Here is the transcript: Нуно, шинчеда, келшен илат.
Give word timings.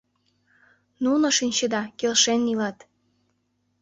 Нуно, 1.03 1.27
шинчеда, 1.37 1.81
келшен 1.99 2.41
илат. 2.51 2.77